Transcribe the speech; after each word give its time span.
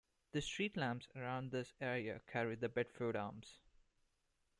The 0.31 0.41
street 0.41 0.75
lamps 0.77 1.07
around 1.15 1.51
this 1.51 1.75
area 1.79 2.21
carry 2.25 2.55
the 2.55 2.69
Bedford 2.69 3.15
Arms. 3.15 3.59